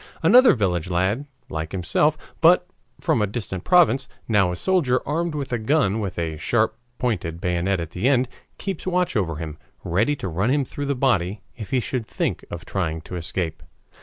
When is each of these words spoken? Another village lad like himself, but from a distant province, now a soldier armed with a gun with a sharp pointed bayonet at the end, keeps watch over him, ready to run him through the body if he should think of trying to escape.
Another 0.23 0.53
village 0.55 0.89
lad 0.89 1.27
like 1.47 1.73
himself, 1.73 2.17
but 2.41 2.67
from 2.99 3.21
a 3.21 3.27
distant 3.27 3.63
province, 3.63 4.09
now 4.27 4.51
a 4.51 4.55
soldier 4.55 5.07
armed 5.07 5.35
with 5.35 5.53
a 5.53 5.59
gun 5.59 5.99
with 5.99 6.17
a 6.17 6.37
sharp 6.37 6.75
pointed 6.97 7.39
bayonet 7.39 7.79
at 7.79 7.91
the 7.91 8.07
end, 8.09 8.27
keeps 8.57 8.87
watch 8.87 9.15
over 9.15 9.35
him, 9.35 9.59
ready 9.83 10.15
to 10.15 10.27
run 10.27 10.49
him 10.49 10.65
through 10.65 10.87
the 10.87 10.95
body 10.95 11.41
if 11.55 11.69
he 11.69 11.79
should 11.79 12.07
think 12.07 12.43
of 12.49 12.65
trying 12.65 13.01
to 13.01 13.15
escape. 13.15 13.61